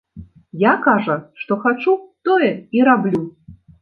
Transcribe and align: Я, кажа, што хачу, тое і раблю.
Я, 0.61 0.69
кажа, 0.85 1.17
што 1.41 1.57
хачу, 1.65 1.93
тое 2.31 2.51
і 2.79 2.83
раблю. 2.89 3.21